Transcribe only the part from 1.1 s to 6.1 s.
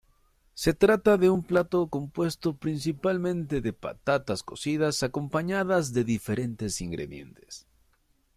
de un plato compuesto principalmente de patatas cocidas acompañadas de